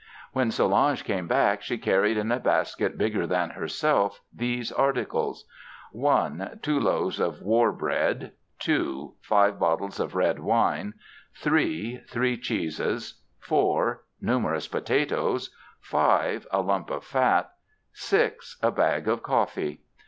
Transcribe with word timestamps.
When 0.33 0.49
Solange 0.49 1.03
came 1.03 1.27
back 1.27 1.61
she 1.61 1.77
carried 1.77 2.17
in 2.17 2.31
a 2.31 2.39
basket 2.39 2.97
bigger 2.97 3.27
than 3.27 3.51
herself 3.51 4.19
these 4.33 4.71
articles: 4.71 5.45
(1) 5.91 6.61
two 6.63 6.79
loaves 6.79 7.19
of 7.19 7.43
war 7.43 7.71
bread; 7.71 8.31
(2) 8.57 9.13
five 9.21 9.59
bottles 9.59 9.99
of 9.99 10.15
red 10.15 10.39
wine; 10.39 10.95
(3) 11.35 12.01
three 12.09 12.35
cheeses; 12.35 13.21
(4) 13.41 14.01
numerous 14.19 14.67
potatoes; 14.67 15.55
(5) 15.81 16.47
a 16.51 16.61
lump 16.61 16.89
of 16.89 17.03
fat; 17.05 17.51
(6) 17.93 18.57
a 18.63 18.71
bag 18.71 19.07
of 19.07 19.21
coffee. 19.21 19.81